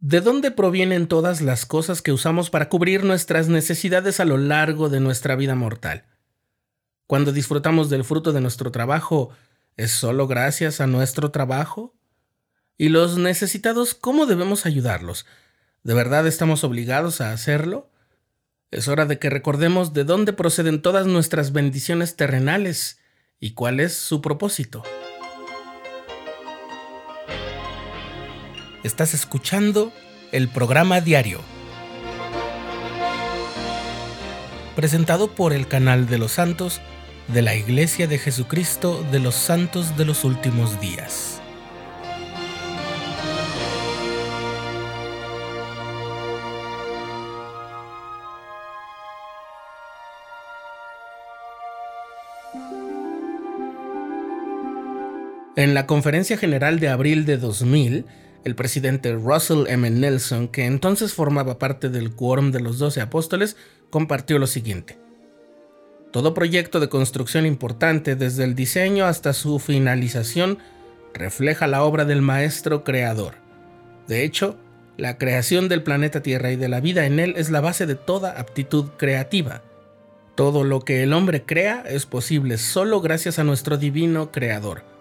[0.00, 4.88] ¿De dónde provienen todas las cosas que usamos para cubrir nuestras necesidades a lo largo
[4.88, 6.04] de nuestra vida mortal?
[7.08, 9.30] Cuando disfrutamos del fruto de nuestro trabajo,
[9.76, 11.96] ¿es solo gracias a nuestro trabajo?
[12.76, 15.26] ¿Y los necesitados cómo debemos ayudarlos?
[15.82, 17.90] ¿De verdad estamos obligados a hacerlo?
[18.70, 23.00] Es hora de que recordemos de dónde proceden todas nuestras bendiciones terrenales
[23.40, 24.84] y cuál es su propósito.
[28.84, 29.92] Estás escuchando
[30.30, 31.40] el programa diario,
[34.76, 36.80] presentado por el canal de los santos
[37.26, 41.42] de la Iglesia de Jesucristo de los Santos de los Últimos Días.
[55.56, 58.06] En la Conferencia General de abril de 2000,
[58.44, 59.90] el presidente Russell M.
[59.90, 63.56] Nelson, que entonces formaba parte del quórum de los doce apóstoles,
[63.90, 64.98] compartió lo siguiente.
[66.10, 70.58] Todo proyecto de construcción importante, desde el diseño hasta su finalización,
[71.12, 73.34] refleja la obra del Maestro Creador.
[74.06, 74.56] De hecho,
[74.96, 77.94] la creación del planeta Tierra y de la vida en él es la base de
[77.94, 79.62] toda aptitud creativa.
[80.34, 84.97] Todo lo que el hombre crea es posible solo gracias a nuestro divino Creador.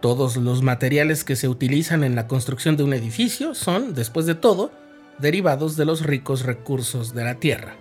[0.00, 4.36] Todos los materiales que se utilizan en la construcción de un edificio son, después de
[4.36, 4.70] todo,
[5.18, 7.74] derivados de los ricos recursos de la tierra.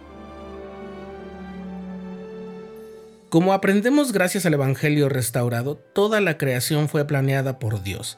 [3.29, 8.17] Como aprendemos gracias al Evangelio restaurado, toda la creación fue planeada por Dios.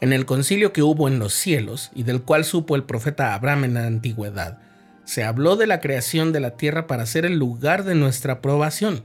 [0.00, 3.64] En el concilio que hubo en los cielos, y del cual supo el profeta Abraham
[3.64, 4.58] en la antigüedad,
[5.04, 9.02] se habló de la creación de la tierra para ser el lugar de nuestra aprobación.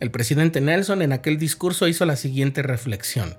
[0.00, 3.36] El presidente Nelson en aquel discurso hizo la siguiente reflexión.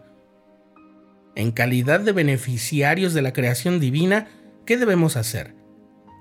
[1.35, 4.27] En calidad de beneficiarios de la creación divina,
[4.65, 5.55] ¿qué debemos hacer?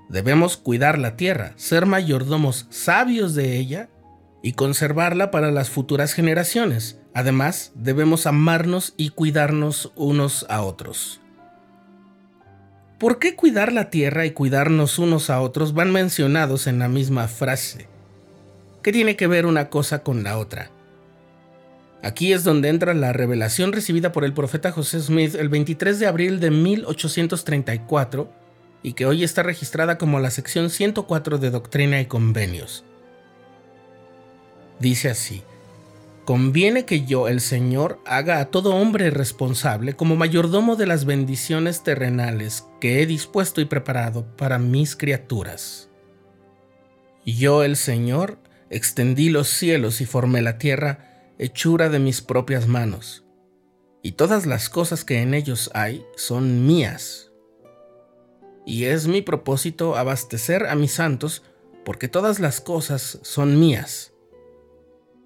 [0.07, 3.89] Debemos cuidar la tierra, ser mayordomos sabios de ella
[4.41, 7.01] y conservarla para las futuras generaciones.
[7.13, 11.19] Además, debemos amarnos y cuidarnos unos a otros.
[12.97, 17.27] ¿Por qué cuidar la tierra y cuidarnos unos a otros van mencionados en la misma
[17.27, 17.88] frase?
[18.81, 20.71] ¿Qué tiene que ver una cosa con la otra?
[22.01, 26.07] Aquí es donde entra la revelación recibida por el profeta José Smith el 23 de
[26.07, 28.31] abril de 1834
[28.81, 32.85] y que hoy está registrada como la sección 104 de Doctrina y Convenios.
[34.79, 35.43] Dice así,
[36.23, 41.83] conviene que yo, el Señor, haga a todo hombre responsable como mayordomo de las bendiciones
[41.83, 45.89] terrenales que he dispuesto y preparado para mis criaturas.
[47.25, 48.37] Yo, el Señor,
[48.69, 53.25] extendí los cielos y formé la tierra, hechura de mis propias manos,
[54.01, 57.31] y todas las cosas que en ellos hay son mías.
[58.65, 61.43] Y es mi propósito abastecer a mis santos,
[61.83, 64.13] porque todas las cosas son mías.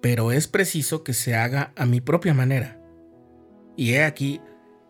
[0.00, 2.80] Pero es preciso que se haga a mi propia manera.
[3.76, 4.40] Y he aquí,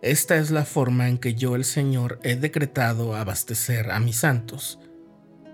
[0.02, 4.78] esta es la forma en que yo el Señor he decretado abastecer a mis santos,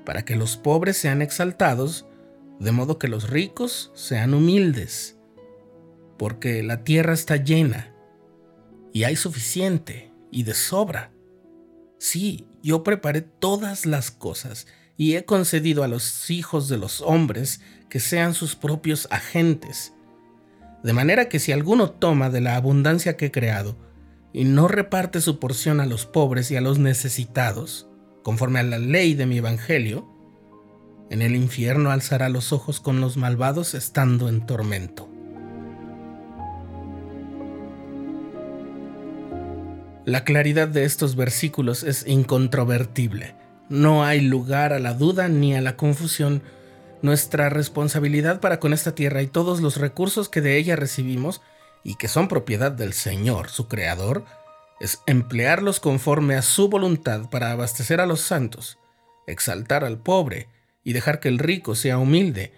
[0.05, 2.06] para que los pobres sean exaltados
[2.60, 5.19] de modo que los ricos sean humildes,
[6.19, 7.94] porque la tierra está llena
[8.93, 11.12] y hay suficiente y de sobra.
[11.98, 14.66] Sí, yo preparé todas las cosas
[14.98, 19.94] y he concedido a los hijos de los hombres que sean sus propios agentes,
[20.82, 23.78] de manera que si alguno toma de la abundancia que he creado
[24.34, 27.88] y no reparte su porción a los pobres y a los necesitados,
[28.22, 30.19] conforme a la ley de mi evangelio,
[31.10, 35.09] en el infierno alzará los ojos con los malvados estando en tormento.
[40.06, 43.34] La claridad de estos versículos es incontrovertible.
[43.69, 46.43] No hay lugar a la duda ni a la confusión.
[47.03, 51.42] Nuestra responsabilidad para con esta tierra y todos los recursos que de ella recibimos
[51.82, 54.25] y que son propiedad del Señor, su Creador,
[54.81, 58.78] es emplearlos conforme a su voluntad para abastecer a los santos,
[59.27, 60.48] exaltar al pobre,
[60.84, 62.53] y dejar que el rico sea humilde.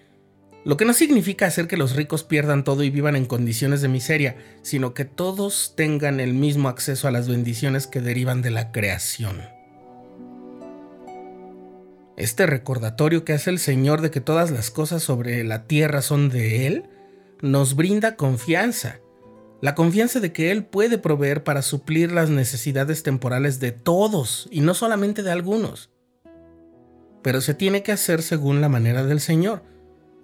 [0.64, 3.88] Lo que no significa hacer que los ricos pierdan todo y vivan en condiciones de
[3.88, 8.70] miseria, sino que todos tengan el mismo acceso a las bendiciones que derivan de la
[8.70, 9.40] creación.
[12.16, 16.28] Este recordatorio que hace el Señor de que todas las cosas sobre la tierra son
[16.28, 16.84] de Él,
[17.40, 19.00] nos brinda confianza,
[19.60, 24.60] la confianza de que Él puede proveer para suplir las necesidades temporales de todos y
[24.60, 25.91] no solamente de algunos
[27.22, 29.62] pero se tiene que hacer según la manera del Señor.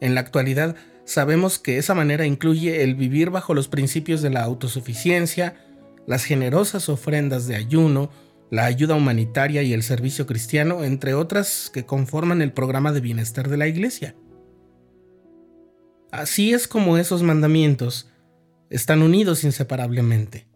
[0.00, 4.42] En la actualidad sabemos que esa manera incluye el vivir bajo los principios de la
[4.42, 5.56] autosuficiencia,
[6.06, 8.10] las generosas ofrendas de ayuno,
[8.50, 13.48] la ayuda humanitaria y el servicio cristiano, entre otras que conforman el programa de bienestar
[13.48, 14.14] de la Iglesia.
[16.10, 18.10] Así es como esos mandamientos
[18.70, 20.46] están unidos inseparablemente.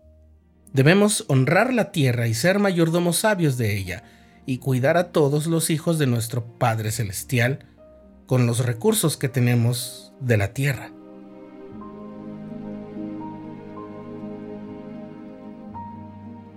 [0.72, 4.04] Debemos honrar la tierra y ser mayordomos sabios de ella,
[4.46, 7.66] y cuidar a todos los hijos de nuestro Padre Celestial
[8.26, 10.90] con los recursos que tenemos de la tierra.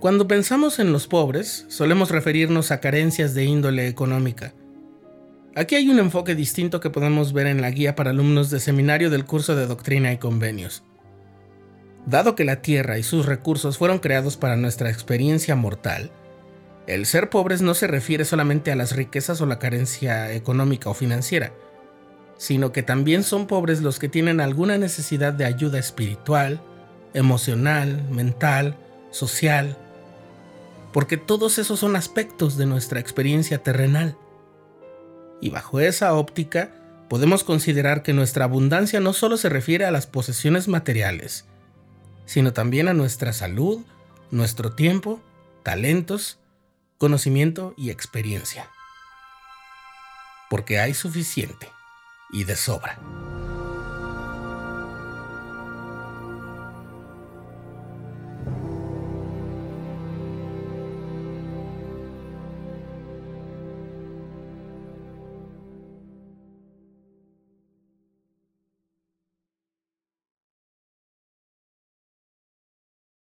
[0.00, 4.52] Cuando pensamos en los pobres, solemos referirnos a carencias de índole económica.
[5.56, 9.10] Aquí hay un enfoque distinto que podemos ver en la guía para alumnos de seminario
[9.10, 10.84] del curso de Doctrina y Convenios.
[12.04, 16.12] Dado que la tierra y sus recursos fueron creados para nuestra experiencia mortal,
[16.86, 20.94] el ser pobres no se refiere solamente a las riquezas o la carencia económica o
[20.94, 21.52] financiera,
[22.38, 26.60] sino que también son pobres los que tienen alguna necesidad de ayuda espiritual,
[27.12, 28.76] emocional, mental,
[29.10, 29.76] social,
[30.92, 34.16] porque todos esos son aspectos de nuestra experiencia terrenal.
[35.40, 36.70] Y bajo esa óptica,
[37.08, 41.46] podemos considerar que nuestra abundancia no solo se refiere a las posesiones materiales,
[42.26, 43.80] sino también a nuestra salud,
[44.30, 45.20] nuestro tiempo,
[45.62, 46.38] talentos,
[46.98, 48.70] conocimiento y experiencia.
[50.48, 51.70] Porque hay suficiente
[52.30, 52.98] y de sobra.